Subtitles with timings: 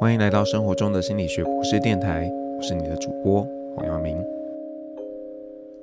[0.00, 4.16] 欢迎来到生活中的心理学博士电台，我是你的主播黄耀明。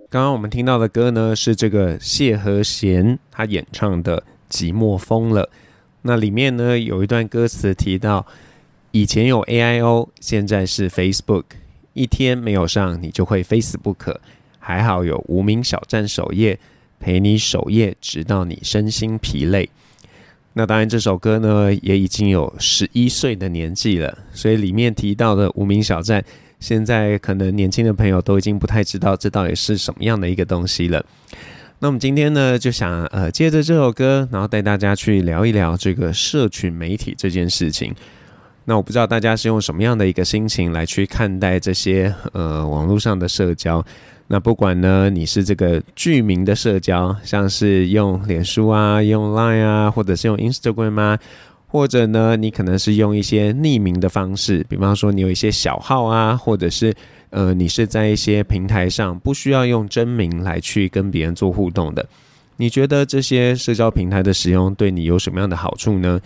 [0.10, 5.44] 刚刚我们听到的歌呢，是这个谢和弦他演唱的《寂寞疯了》。
[6.04, 8.26] 那里面呢，有一段歌词提到，
[8.92, 11.44] 以前有 AIO，现在是 Facebook，
[11.92, 14.22] 一天没有上你就会非死不可。
[14.60, 16.58] 还好有无名小站首页
[17.02, 19.70] 陪你守夜，直到你身心疲累。
[20.58, 26.24] 那当然，这首歌呢也已经有十一岁的年纪了，所以里面提到的无名小站，
[26.62, 31.06] 现在可能年轻的朋友都已经不太知道这到底是什么样的一个东西了。
[31.80, 37.94] 那我们今天呢就想呃，借着这首歌，然后带大家去聊一聊这个社群媒体这件事情。
[38.64, 43.86] 那我不知道大家是用什么样的一个心情来去看待这些呃网络上的社交。
[44.28, 51.20] 那不管呢，你是这个具名的社交，像是用脸书啊、用 Line 啊，或者是用 Instagram 啊，
[51.68, 56.92] 或者呢，你可能是用一些匿名的方式，比方说你有一些小号啊，或者是
[57.30, 62.04] 呃，你是在一些平台上不需要用真名来去跟别人做互动的。
[62.58, 66.20] 你觉得这些社交平台的使用对你有什么样的好处呢？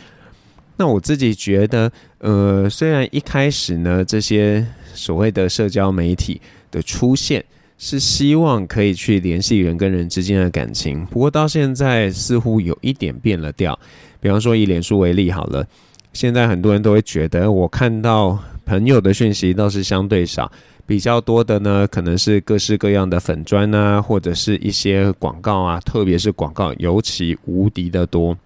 [0.77, 6.39] 那我自己觉得，呃，虽然一开始呢，这些所谓的社交媒体
[6.71, 7.43] 的出现，
[7.81, 13.79] 是希望可以去联系人跟人之间的感情，不过到现在似乎有一点变了调。
[14.19, 15.65] 比方说以脸书为例好了，
[16.11, 20.51] 现在很多人都会觉得，我看到朋友的讯息倒是相对少，
[20.85, 28.37] 比较多的呢可能是各式各样的粉砖啊，或者是一些广告啊，特别是广告尤其无敌的多。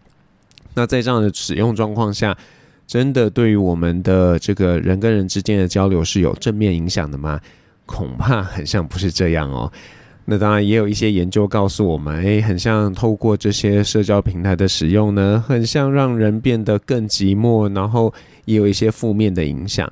[0.76, 2.38] 那在这样的使用状况下，
[2.86, 7.42] 真的对于我们的这个人跟人之间的交流是有正面影响的吗？
[7.86, 9.72] 恐怕很像不是这样哦。
[10.26, 18.14] 那当然也有一些研究告诉我们，诶，很像透过这些社交平台的使用呢，很像让人变得更寂寞，然后
[18.46, 19.92] 也有一些负面的影响。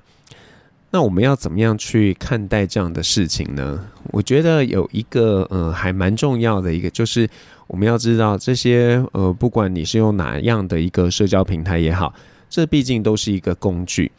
[0.89, 3.85] 那我们要怎么样去看待这样的事情呢？
[4.11, 7.29] 我觉得有一个呃还蛮重要的一个，就是
[7.67, 12.13] 我们要知道这些呃，不管你是用哪样的一个社交平台也好，
[12.49, 14.09] 这毕竟都是一个工具。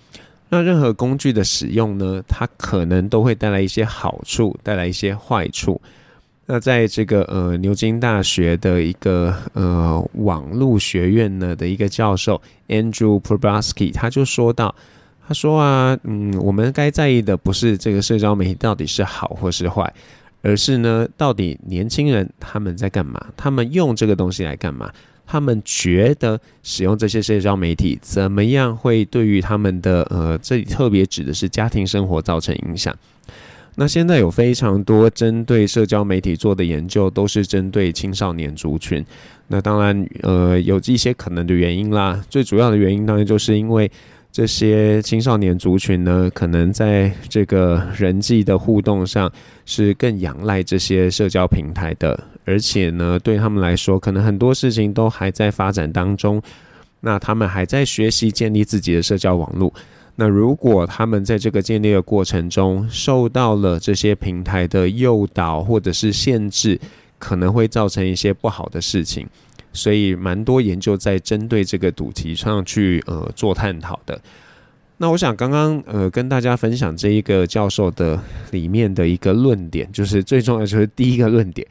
[0.55, 5.81] 那任何工具的使用呢，它可能都会带来一些好处，带来一些坏处。
[6.45, 14.75] 那在这个呃牛津大学的一个呃网络学院呢的一个教授 Andrew Probatsky 他就说到，
[15.27, 19.91] 他说啊，嗯，我们该在意的不是这个社交媒体到底是好或是坏，
[20.43, 24.93] 而是呢，到底年轻人他们在干嘛，他们用这个东西来干嘛。
[25.33, 32.95] 他们觉得使用这些社交媒体怎么样会对于他们的呃，这里特别指的是家庭生活造成影响。
[33.77, 39.03] 那现在有非常多针对社交媒体做的研究，都是针对青少年族群。
[39.49, 43.91] 那当然呃，有一些可能的原因啦，最主要的原因当然就是因为。
[44.35, 49.31] 这些青少年族群呢，可能在这个人际的互动上
[49.67, 56.43] 是更仰赖这些社交平台的，而且呢，对他们来说，可能很多事情都还在发展当中。
[57.01, 59.73] 那他们还在学习建立自己的社交网络。
[60.17, 66.79] 那如果他们在这个建立的过程中受到了这些平台的诱导或者是限制，
[67.19, 69.27] 可能会造成一些不好的事情。
[69.73, 74.21] 所以，蛮多研究在针对这个主题上去呃做探讨的。
[74.99, 81.67] 那我想刚刚呃跟大家分享这一个教授的里面的一个论点，就是最重要就是第一个论点，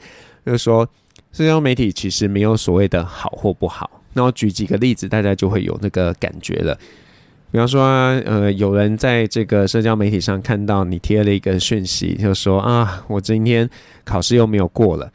[0.46, 0.88] 就是说
[1.32, 3.90] 社交媒体其实没有所谓的好或不好。
[4.14, 6.78] 那我举几个例子，大家就会有那个感觉了。
[7.52, 7.82] 比方说，
[8.26, 13.70] 呃，有人在这个社交媒体上看到你贴了一个讯息，就说啊，我今天
[14.06, 15.12] 考试又没有过了。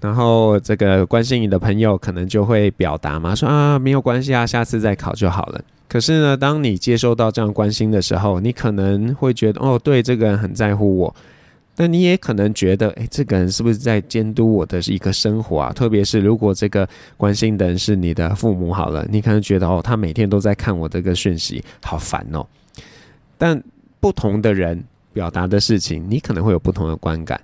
[0.00, 5.60] 然后这个关心你的朋友可能就会表达嘛，说啊，没有关系啊，下次再考就好了。
[5.88, 11.16] 可是呢，当你接收到这样关心的时候，你可能会觉得哦，对，这个人很在乎我。
[11.80, 15.72] 那你也可能觉得，诶，这个人是不是在监督我的一个生活啊？
[15.72, 22.44] 特别是如果这个关心的人是你的父母，好了，你可能觉得哦，他每天都在看我这个讯息，好烦哦。
[23.38, 23.62] 但
[24.00, 24.82] 不同的人
[25.12, 27.40] 表达的事情，你可能会有不同的观感。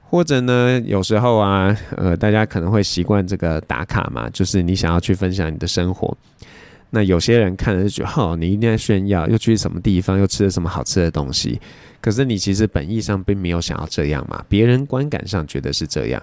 [0.00, 6.16] 或者呢，有时候啊，呃，大家可能会习惯这个打卡嘛，就是你想要去分享你的生活。
[6.94, 11.58] 那有些人看了就觉得，哦，你一定在炫耀，又去什么地方，又吃了什么好吃的东西。
[12.02, 16.22] 可是你其实本意上并没有想要这样嘛，别人观感上觉得是这样。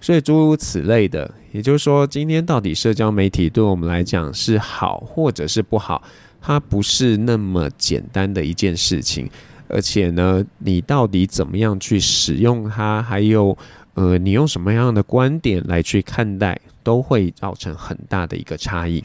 [0.00, 6.02] 所以诸如此类的，也就是说，今天到底社交媒体对我们来讲是好或者是不好，
[6.40, 9.30] 它不是那么简单的一件事情。
[9.68, 13.56] 而且呢，你到底怎么样去使用它，还有，
[13.94, 19.04] 呃，你用什么样的观点来去看待，都会造成很大的一个差异。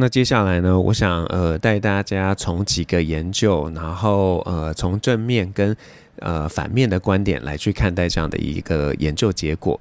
[0.00, 5.76] 那接下来呢，我想呃带大家从几个研究，然后呃从正面跟
[6.20, 9.80] 呃反面的观点来去看待这样的一个研究结果。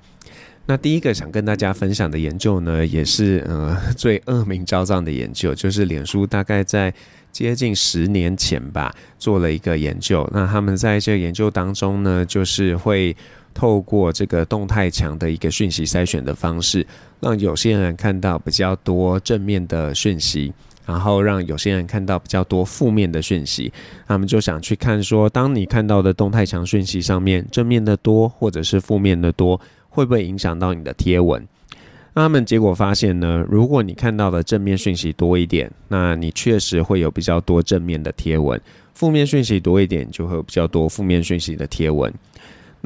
[0.65, 6.91] 那第一个想跟大家分享的研究呢，也是呃最恶名昭彰的研究，就是脸书大概在
[7.31, 10.27] 接近十年前吧做了一个研究。
[10.33, 13.15] 那他们在这个研究当中呢，就是会
[13.57, 16.85] 透过这个动态墙的一个讯息筛选的方式，
[17.19, 20.53] 让有些人看到比较多正面的讯息，
[20.85, 23.73] 然后让有些人看到比较多负面的讯息。
[24.05, 31.43] 他们就想去看说，当你看到的动态墙讯息上面正面的多，或者是负面的多，会不会影响到你的贴文？
[32.13, 38.55] 他们结果发现呢，如果你看到的正面讯息多一点，那你确实会有比较多正面的贴文；
[38.93, 42.13] 负面讯息多一点，就会有比较多负面讯息的贴文。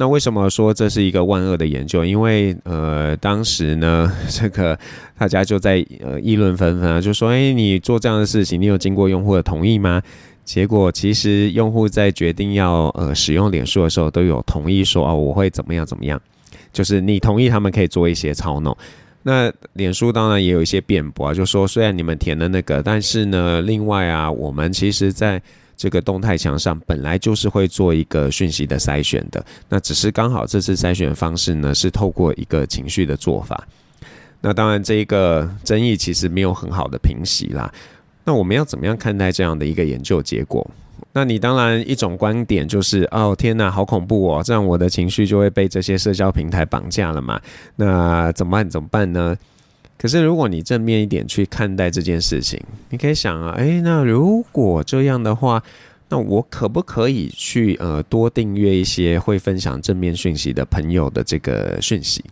[0.02, 2.04] 那为什么说这是一个万恶的研究？
[2.04, 4.76] 因为呃，当时呢，这个
[5.16, 10.02] 大家就在呃议论纷纷啊，就说：哎，你做这样的事情，你有经过用户的同意吗？
[10.44, 16.20] 结果其实用户在决定要呃使用脸书的时候，都有同意说哦，我会怎么样怎么样，
[16.72, 18.76] 就是你同意他们可以做一些操弄。
[19.22, 25.40] 那脸书当然也有一些辩驳啊，就说虽然你们填了那个，但是呢，另外啊，我们其实在。
[25.76, 33.66] 这个动态墙上本来就是会做一个讯息的筛选的，那只是刚好这次筛选方式呢是透过一个情绪的做法。
[34.40, 37.72] 那当然，这一个争议其实没有很好的平息啦。
[38.24, 40.68] 那我们要怎么样看待这样的一个研究结果？
[41.12, 47.40] 那你当然一种观点就是，哦天哪，好恐怖哦，这样我的情绪就会被这些社交平台绑架了嘛？
[47.76, 48.68] 那怎么办？
[48.68, 49.36] 怎么办呢？
[50.02, 52.60] 可是，如果你正面一点去看待这件事情，
[52.90, 55.62] 你可以想啊，诶，那如果这样的话，
[56.08, 62.24] 那我可不可以去呃多订阅一些会分享正面讯息的朋友的这个讯息？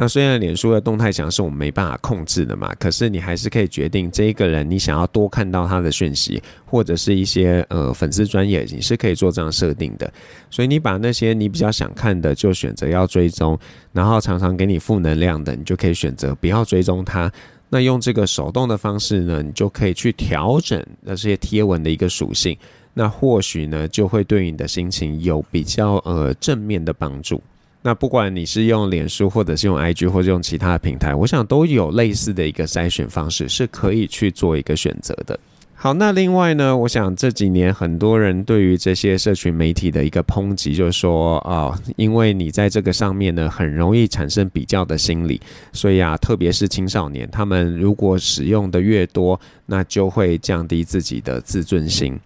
[0.00, 10.08] 那虽然脸书的动态墙是我们没办法控制的嘛，可是你还是可以决定这一个人你想要多看到他的讯息，或者是一些呃粉丝专业，你是可以做这样设定的。
[10.50, 13.58] 所以你把那些你比较想看的就选择要追踪，
[13.92, 17.28] 然后常常给你负能量的，你就可以选择不要追踪他。
[17.68, 22.56] 那用这个手动的方式呢，你就可以去调整那些贴文的一个属性，
[22.94, 27.42] 那或许呢就会对你的心情有比较呃正面的帮助。
[27.82, 35.38] 那不管你是用脸书，或者是用 IG，或者用其他的平台，我想都有类似的一个筛选方式，是可以去做一个选择的。
[35.80, 45.40] 好，那另外呢，我想这几年很多人对于这些社群媒体的一个抨击，就是说啊、因为你在这个上面呢，很容易产生比较的心理，
[45.72, 52.18] 所以啊，特别是青少年，他们如果使用的越多，那就会降低自己的自尊心。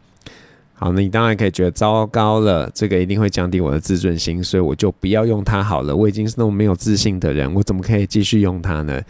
[0.75, 5.95] 好，那你当然可以觉得糟糕了，这个一定会降低我的自尊心，所以我就不要用它好了。
[5.95, 9.01] 我已经是那么没有自信的人，我怎么可以继续用它呢？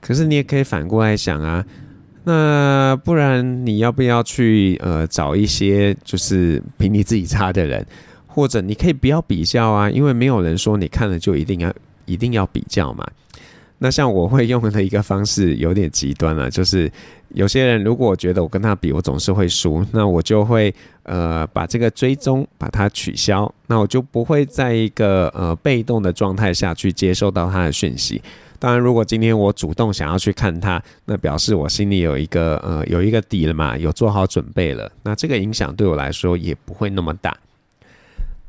[0.00, 1.64] 可是你也可以反过来想啊，
[2.24, 7.84] 那不然你要不要去呃找一些就是比你自己差的人，
[8.26, 11.74] 或者你可以不要比较啊，因为没有人说你看了就一定要
[12.06, 13.04] 一定要比较嘛。
[13.82, 16.92] 那像我会用的一个方式有点极端了，就是
[17.30, 20.72] 有些人如果觉得我跟他比，我总是会输，那我就会
[21.04, 28.20] 呃把这个追踪把它取消，那我就不会在一个呃被动的状态下去接收到他的讯息。
[28.58, 37.34] 当然，如果今天我主动想要去看他，那表示我心里有一个呃有一个底了嘛，有做好准备了，那这个影响对我来说也不会那么大。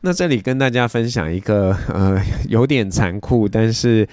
[0.02, 4.06] 那这里跟大家分享一个呃有点残酷，但是。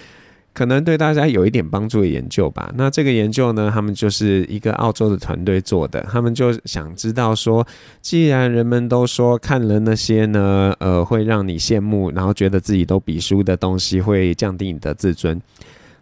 [0.58, 2.68] 可能对大家有一点帮助的研究吧。
[2.74, 6.04] 那这个研究呢，他们就是一个澳洲的团队做的。
[6.10, 7.64] 他们就想知道说，
[8.02, 15.40] 既然人们都说看了那些呢，呃，会让你羡慕，然后觉得自己都比输的东西会降低你的自尊。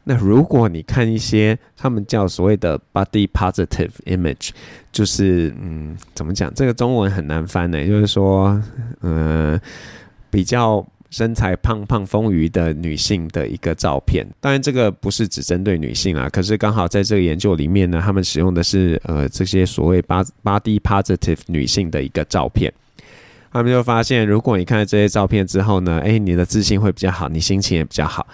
[0.05, 4.53] 那如果你看一些他们叫所谓的 body positive image，
[4.91, 6.51] 就是嗯，怎么讲？
[6.55, 8.59] 这个中文很难翻呢，就是说，
[9.03, 9.61] 嗯、呃，
[10.31, 10.83] 比较。
[11.11, 22.73] 身材胖胖丰腴的女性的一个照片，当然这个不是只针对女性啊，可是刚好在这个研究里面呢，他们使用的是呃这些所谓 body positive 女性的一个照片，
[23.53, 28.27] 他们就发现，如果你看了这些照片之后呢，诶，你的自信会比较好，你心情也比较好。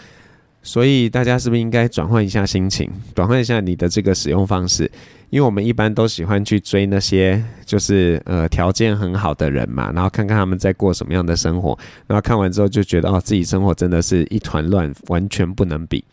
[0.63, 4.91] 所以大家是不是应该转换一下心情，转换一下你的这个使用方式？
[5.31, 11.77] 因为我们一般都喜欢去追那些就是呃条件很好的人嘛，然后看看他们在过什么样的生活，
[12.07, 16.05] 然后看完之后就觉得哦，自己生活真的是一团乱，完全不能比。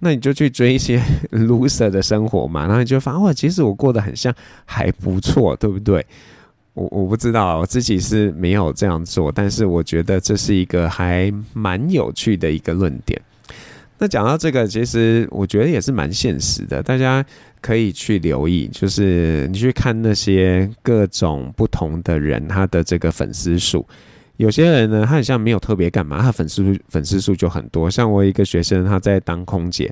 [0.00, 6.04] 那你就去追一些 loser 的生活嘛，然后你就发现哇，其实我过得很像还不错，对不对？
[6.74, 13.22] 我我不知道，我自己是没有这样做，但是我觉得这是一个还蛮有趣的一个论点。
[14.04, 17.24] 那讲到这个，其实我觉得也是蛮现实的，大家
[17.62, 23.86] 可以去留意，就是你去看那些各种不同的人，他的这个粉丝数。
[24.36, 27.90] 有些人呢，他好像没有特别干嘛，他粉丝粉丝数就很多。
[27.90, 29.90] 像我一个学生，他在当空姐，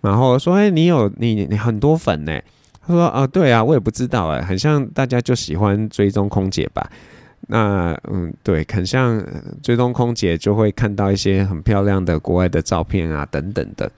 [0.00, 2.40] 然后说：“哎，你有你你很多粉呢？”
[2.80, 6.90] 他说：“啊，对啊，我也不知道哎，很像大家就喜欢追踪空姐吧。”
[7.48, 9.24] 那嗯，对，很像
[9.62, 13.90] 追踪空姐就会看到一些很漂亮的国外的照片啊，等等的。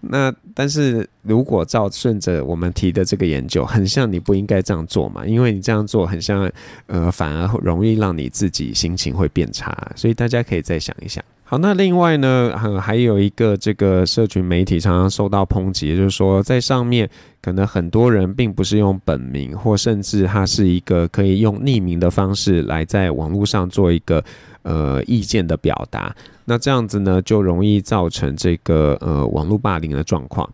[0.00, 6.48] 那但是如果照顺着我们提的这个研究，很像你不应该这样做嘛，因为你这样做很像
[6.86, 11.24] 呃，反而容易让你自己心情会变差，所以大家可以再想一想。
[11.50, 17.08] 好，那另外呢，还有一个这个社群媒体常常受到抨击，就是说在上面
[17.40, 24.22] 可能很多人并不是用本名，或甚至他是一个可以用匿名的方式来在网络上做一个
[24.60, 26.14] 呃意见的表达。
[26.44, 30.46] 那这样子呢，就容易造成这个呃网络霸凌的状况。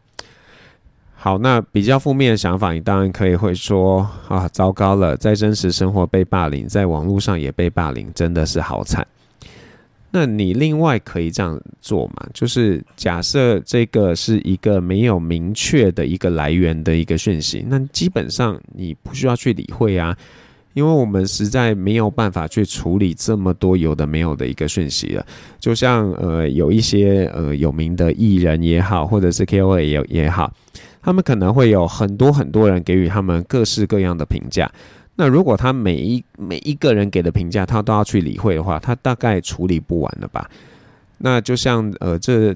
[1.17, 9.05] 好，那比较负面的想法，你当然可以会说啊，糟糕了，在真实生活被霸凌，在网络上也被霸凌，真的是好惨。
[10.17, 12.25] 那你另外可以这样做嘛？
[12.33, 20.17] 就是假设这个是一个没有明确的一个来源的一个讯息，那基本上你不需要去理会啊，
[20.75, 25.27] 因为我们实在没有办法去处理这么多有的没有的一个讯息了。
[25.59, 30.53] 就像呃有一些呃有名的艺人也好，或者是 KOL 也也好，
[31.03, 34.71] 他们可能会有很多很多人给予他们各式各样的评价。
[35.17, 40.51] 那如果他每一每一个人给的评价，他都要去理会的话，他大概处理不完了吧？
[41.19, 42.55] 那就像呃，这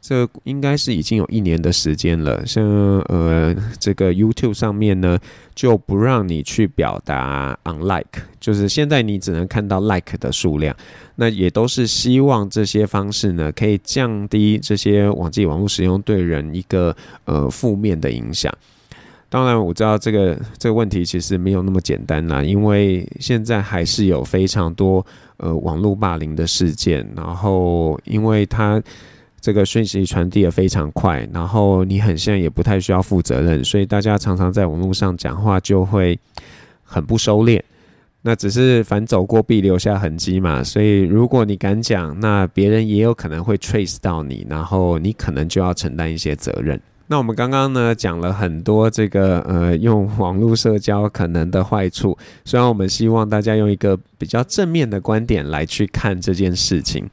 [0.00, 2.44] 这应该是已经有一年的时间了。
[2.44, 2.64] 像
[3.02, 5.18] 呃，这个 YouTube 上面呢，
[5.54, 8.04] 就不让你去表达 unlike，
[8.40, 10.74] 就是现在你只能看到 like 的数量。
[11.14, 18.52] 那也都是希望这些方式呢，可以降低这些网际网络使用对人一个呃负面的影响。
[19.30, 25.06] 当然，我知道这个这个问题其实没有那么简单啦，因为现在还是有非常多
[25.36, 28.82] 呃网络霸凌的事件，然后因为它
[29.40, 36.18] 这个讯息传递得非常快，然后你很现在也不太需要负责任，所以大家常常在网络上讲话就会
[36.82, 37.62] 很不收敛。
[38.22, 46.78] 那只是反走过必留下痕迹嘛，所以如果你敢讲，那别人也有可能会 trace 到你，然后你可能就要承担一些责任。
[47.10, 57.04] 那我们刚刚呢讲了很多这个呃用网络社交可能的坏处，虽然我们希望大家用一个比较正面的观点来去看这件事情，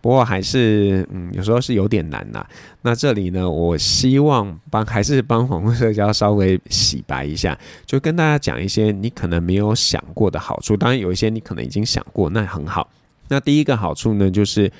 [0.00, 2.42] 不过还是嗯有时候是有点难呐。
[2.80, 12.88] 那这里呢，我希望帮还是帮网络社交稍微洗白一下，就跟大家讲一些你可能没有想过的好处，当然有一些你可能已经想过，那很好。
[13.28, 14.72] 那第一个好处呢就是。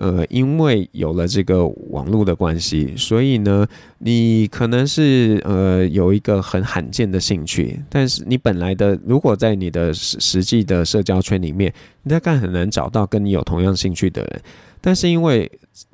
[0.00, 3.66] 呃，因为有了这个网络的关系，所以呢，
[3.98, 11.70] 你可能是呃有一个很罕见的兴趣，但是你本来的如果在你的实实际的社交圈里面，
[12.02, 14.40] 你大概很难找到跟你有同样兴趣的人。
[14.80, 15.50] 但是因为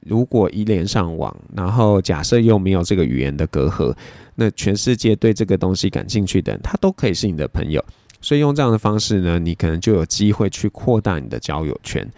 [0.07, 3.93] 如果一连上网，然后假设又没有这个语言的隔阂，
[4.37, 7.85] 那全世界对这个东西感兴趣的人，他都可以是你的朋友。
[8.21, 12.09] 所以用这样的方式呢，你可能就有机会去扩大你的交友圈。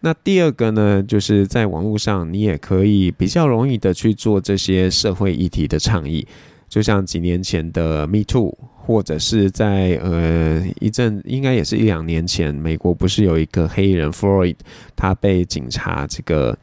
[0.00, 6.26] 那第二个呢，就是在网络上，你也可以比较容易的去做这些社会议题的倡议，
[6.68, 14.56] 就像几年前的 Me Too，或者是在呃一阵，应该也是一两年前，美国不是有一个黑人 Floyd，
[14.94, 16.56] 他被警察这个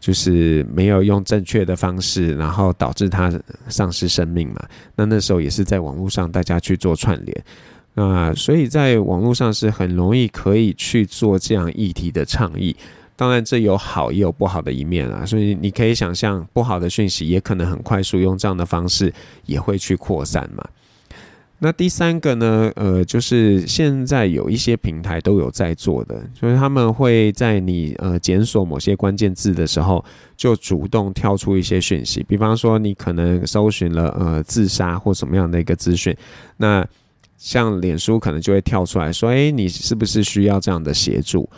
[0.00, 3.30] 就是没有用正确的方式，然后导致他
[3.68, 4.64] 丧失生命嘛？
[4.96, 7.44] 那那时候也是在网络上大家去做串联。
[7.94, 12.74] 啊，所以在网络上是很容易可以去做这样议题的倡议。
[13.14, 15.24] 当然，这有好也有不好的一面啊。
[15.24, 19.12] 所以你可以想象，不好的讯息也可能很快速用这样的方式
[19.46, 20.66] 也会去扩散嘛。
[21.58, 30.04] 那第三个呢，呃，就是现在有一些平台都有在做的，就是他们会在你呃检索某些关键字的时候，
[30.36, 32.24] 就主动跳出一些讯息。
[32.24, 36.16] 比方说，你可能搜寻了呃自杀或什么样的一个资讯，
[36.56, 36.84] 那
[37.44, 41.48] 像脸书可能就会跳出来说：“诶，你是不是需要这样的协助？”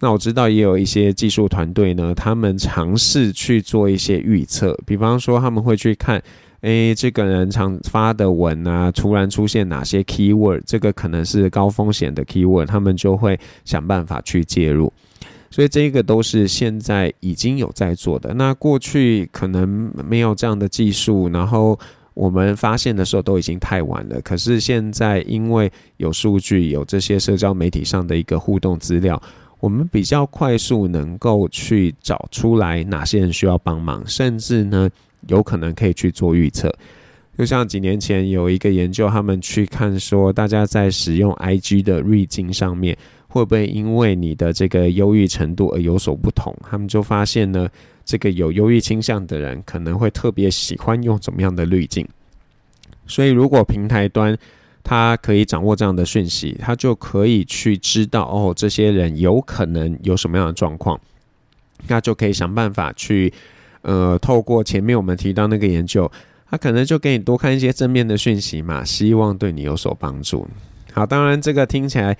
[0.00, 6.20] 那我知道也有一些技术团队呢，他们尝试去做一些预测，比方说他们会去看
[6.62, 14.92] ：“诶，这个人常发的文啊，突然出现哪些 keyword，这个可能是高风险的 keyword，他们就会想办法去介入。
[15.52, 18.34] 所以这个都是现在已经有在做的。
[18.34, 19.68] 那过去可能
[20.04, 21.78] 没有这样的技术，然后。
[22.18, 24.20] 我们发现的时候都已经太晚了。
[24.22, 29.22] 可是现在，因为有数据，有这些社交媒体上的一个互动资料，
[29.60, 34.90] 我们比较快速能够去找出来哪些人需要帮忙，甚至呢，
[35.28, 36.74] 有可能可以去做预测。
[37.38, 42.98] 就像几年前有一个研究，他们去看说，大家在使用 IG 的滤镜上面，
[43.28, 46.52] 会不会因为你的这个忧郁程度而有所不同？
[46.68, 47.68] 他们就发现呢，
[48.08, 52.08] 这个有忧郁倾向的人可能会特别喜欢用怎么样的滤镜。
[53.06, 54.34] 所以，如果平台端
[54.82, 60.98] 他可以掌握这样的讯息，他就可以去知道哦，这些人有可能有什么样的状况，
[61.86, 63.30] 那就可以想办法去，
[63.82, 66.10] 呃，透过前面我们提到那个研究，
[66.50, 70.48] 他可能就给你多看一些正面的讯息嘛，希望对你有所帮助。
[70.94, 72.16] 好，当然这个听起来。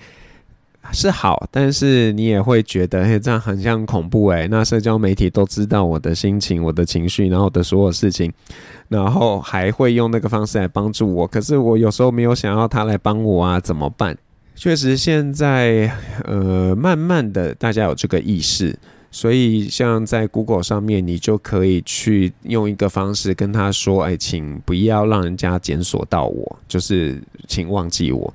[0.91, 4.47] 是好，但是你也会觉得，嘿，这样很像恐怖诶。
[4.49, 8.31] 那社交媒体都知道我的心情、我的情绪，然后我的所有事情，
[8.87, 11.27] 然后还会用那个方式来帮助我。
[11.27, 14.17] 可是我有时候没有想要他来帮我啊，怎么办？
[14.55, 15.91] 确实，现在
[16.25, 18.77] 呃，慢慢的大家有这个意识，
[19.11, 28.33] 所以像在 Google 上面，你就可以去用一个方式跟他说，哎，请不要让人家检索到我，就是请忘记我。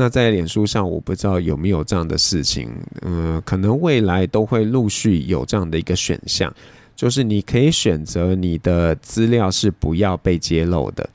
[0.00, 2.70] 那在脸书上，我不知道有没有这样的事情，
[3.02, 6.54] 嗯、可能未来都会陆续有这样的一个选项，
[6.94, 11.10] 就是你可以选择你的资料是不要被揭露的。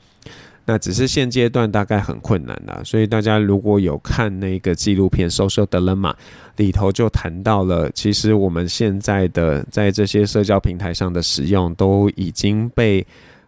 [0.66, 6.12] 那只是现阶段大概很困难的，所以大家如果有看那个纪录片《Social Dilemma》
[6.56, 13.06] 里头就谈到了，其实我们现在的在这些社交平台上的使用都已经被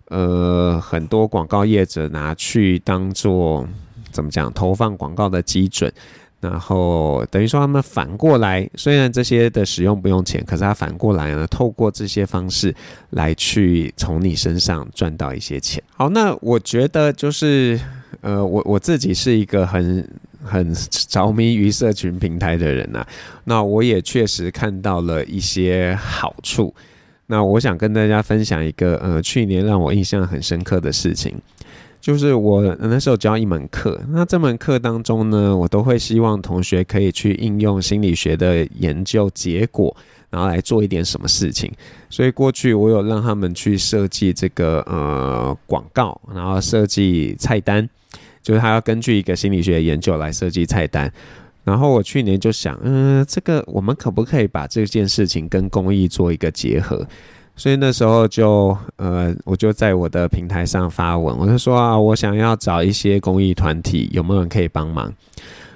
[0.09, 3.69] 呃很多广告业者拿去当做。
[4.17, 4.51] 怎么讲？
[4.55, 5.93] 投放广告的基准，
[6.41, 12.75] 然后等于说他们反过来，虽然这些的使用不用钱，可是他反过来呢，透过这些方式
[13.11, 15.83] 来去从你身上赚到一些钱。
[15.95, 17.79] 好，那我觉得就是，
[18.23, 20.09] 呃，我我自己是一个很
[20.43, 23.07] 很着迷于社群平台的人啊，
[23.45, 26.75] 那我也确实看到了一些好处。
[27.29, 31.35] 那我想跟大家分享一个，呃，去年让我印象很深刻的事情。
[32.07, 39.93] 就是我那时候教一门课，那这门课当中呢，我都会希望同学可以去应用心理学的研究结果，
[40.31, 41.69] 然后来做一点什么事情。
[42.09, 47.89] 所以过去我有让他们去设计这个呃广告，然后设计菜单，
[48.41, 51.13] 就是他要根据一个心理学研究来设计菜单。
[51.65, 57.05] 然后我去年就想，嗯、这个我们可不可以把这件事情跟公益做一个结合？
[57.57, 65.13] 所以那时候就呃，我就在我的平台上发文，我就说啊，我想要找一些公益团体，有没有人可以帮忙？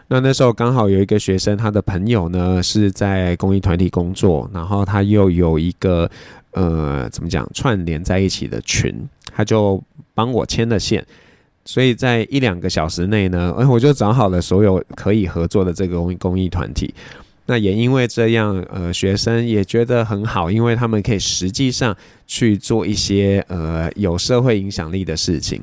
[0.07, 6.11] 那那时候刚好有一个学生，他的朋友呢是在公益团体工作，然后他又有一个
[6.51, 8.95] 呃，怎么讲串联在一起的群，
[9.33, 11.05] 他就帮我牵了线。
[11.65, 16.93] 所以在一两个小时内呢，哎，我就找好了所有可以合作的这个公益公益团体。
[17.51, 25.61] 那也因为这样，呃，学生也觉得很好，因为他们可以实际上去做一些呃有社会影响力的事情。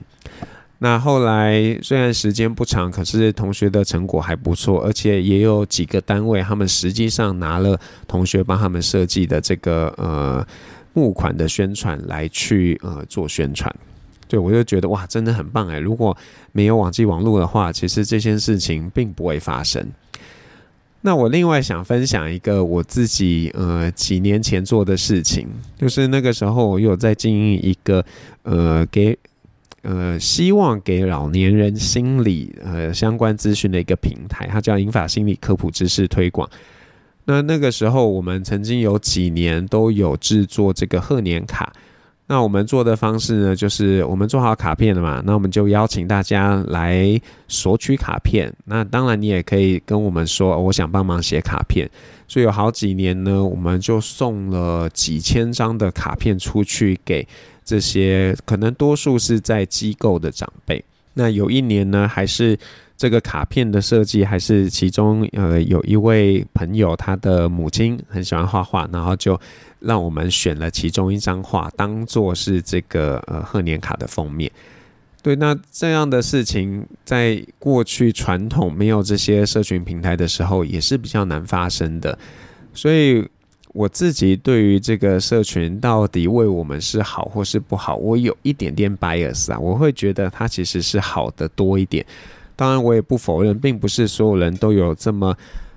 [0.80, 10.46] 那后来虽然时间不长，可是同学的成果还不错，而且也有几个单位，他们实际上拿了同学帮他们设计的这个呃
[10.92, 13.74] 募款的宣传来去呃做宣传。
[14.28, 15.80] 对，我就觉得哇，真的很棒哎！
[15.80, 16.16] 如果
[16.52, 19.90] 没有网际网络的话，其实这件事情并不会发生。
[21.02, 28.04] 那我另外想分享一个我自己呃几年前做的事情，就是那个时候我有在经营一个
[28.44, 29.18] 呃给
[29.84, 36.50] 呃希望给老年人心理呃相关资讯的一个平台，它叫银发心理科普知识推广。
[37.26, 41.72] 那那个时候我们曾经有几年都有制作这个贺年卡。
[42.28, 48.54] 那我们做的方式呢，就是我们做好卡片了嘛，那我们就邀请大家来索取卡片。
[48.66, 51.90] 那当然，你也可以跟我们说，我想帮忙写卡片。
[52.28, 57.26] 所以有好几年呢，我们就送了几千张的卡片出去给
[57.64, 60.84] 这些可能多数是在机构的长辈。
[61.14, 62.60] 那有一年呢，还是。
[62.98, 69.40] 这个卡片的设计还是其中呃有一位朋友，他的母亲很喜欢画画，然后就
[69.80, 74.52] 让我们选了其中一张画当做是这个呃贺年卡的封面。
[75.22, 82.18] 对，那这样的事情在过去传统没有这些社群平台的时候也是比较难发生的。
[82.74, 83.28] 所以
[83.74, 92.04] 我自己对于这个社群到底为我们是好或是不好，我有一点点 bias 啊，我会觉得它其实是好的多一点。
[92.58, 95.34] 当然，我也不否认，并不是所有人都有这么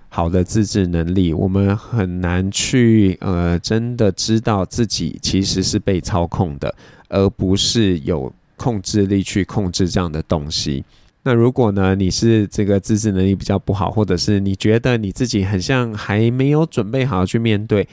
[0.09, 1.33] 好的自制能力。
[1.33, 6.75] 我们很难去呃，真的知道自己其实是被操控的，
[7.09, 10.83] 而不是有控制力去控制这样的东西。
[11.23, 17.87] 那如果呢，你是这个自制能力比较不好，或者是你觉得你自己很像还没有准备好去面对，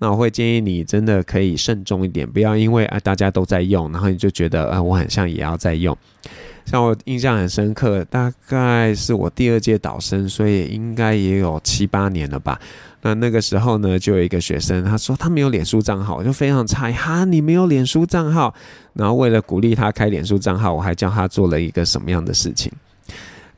[0.00, 5.96] 那我会建议你真的可以慎重一点，不要因为啊大家都在用，然后你就觉得啊我很像也要在用。
[6.64, 12.58] 像我印象很深刻，大概是我第二届导生，所以应该也有七八年了吧。
[13.02, 18.54] 那那个时候呢，就有一个学生，他说他没有脸书账号，我就非常诧异，哈，你没有脸书账号？
[18.92, 22.70] 然后为了鼓励他开脸书账号，我还教他做了一个什么样的事情。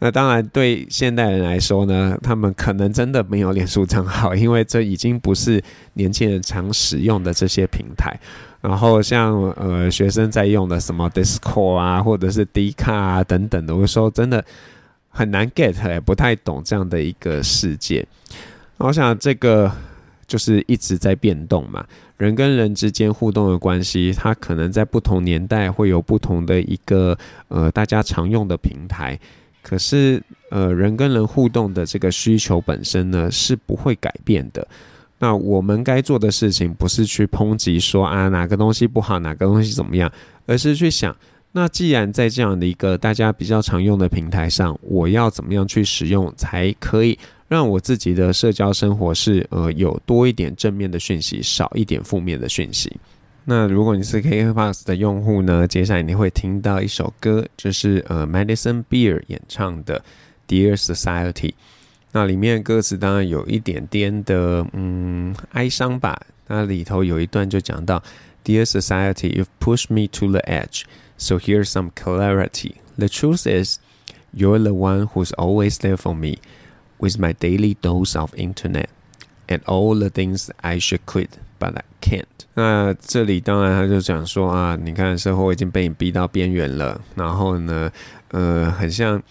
[0.04, 5.62] 那当然，对现代人来说呢，他们可能真的没有脸书账号，因为这已经不是
[5.92, 8.18] 年轻人常使用的这些平台。
[8.60, 14.44] 然后像呃学生在用的什么 Discord 啊，或者是 d c a 啊等等的，有时候真的
[15.08, 18.04] 很难 get，也不太懂这样的一个世界。
[18.78, 19.70] 我想这个
[20.26, 21.86] 就是一直在变动嘛，
[22.16, 29.16] 人跟人之间互动的关系，它可能在不同年代会有不同的一个呃大家常用的平台，
[29.62, 34.66] 可是呃人跟人互动的这个需求本身呢是不会改变的。
[35.18, 40.10] 那我们该做的事情不是去抨击说啊哪个东西不好，哪个东西怎么样，
[40.46, 41.16] 而是去想，
[41.52, 47.16] 那既然在这样的一个大家比较常用的平台上，我要怎么样去使用才可以？
[47.48, 52.90] 让我自己的社交生活是呃有多一点正面的讯息，少一点负面的讯息。
[53.45, 60.03] 那如果你是 KKBOX 的用户呢，接下来你会听到一首歌，就是呃 Madison Beer 演唱的
[60.47, 61.53] Dear Society。
[62.11, 66.19] 那里面歌词当然有一点点的嗯哀伤吧。
[66.47, 68.03] 那里头有一段就讲到
[68.43, 70.83] Dear Society, you've pushed me to the edge,
[71.17, 72.75] so here's some clarity.
[72.97, 73.79] The truth is,
[74.33, 76.37] you're the one who's always there for me.
[76.99, 78.89] With my daily dose of internet
[79.47, 82.30] and all the things I should quit, but I can't。
[82.54, 87.90] 那这里当然他就讲说啊，你看生活已经被你逼到边缘了，然后呢，
[88.30, 89.22] 呃，很像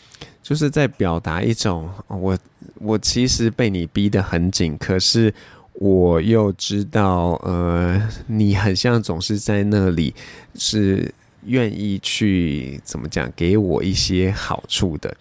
[0.41, 2.37] 就是在表达一种我
[2.79, 5.31] 我其实被你逼得很紧，可是
[5.73, 10.13] 我又知道呃，你很像总是在那里
[10.55, 11.13] 是
[11.45, 15.15] 愿意去怎么讲给我一些好处的。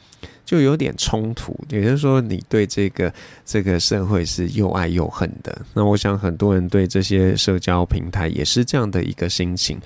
[0.44, 5.62] 就有点冲突，也就是说，你对这个这个社会是又爱又恨的。
[5.74, 9.80] 那我想很多人对这些社交平台也是这样的一个心情。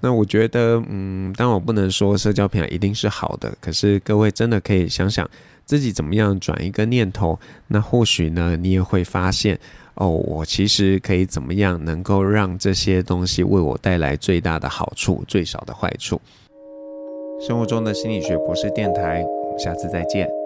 [0.00, 5.28] 那我觉得，嗯，当然我不能说社交平台一定是好的，可是各位真的可以想想
[5.66, 7.38] 自己怎么样转一个念头。
[7.66, 9.60] 那或许呢，你也会发现，
[9.94, 16.20] 哦，我其实可以怎么样能够让这些东西为我带来最大的好处，最少的坏处。
[17.46, 19.24] 生活中的心理学博士电台。
[19.24, 20.39] 我们下次再见。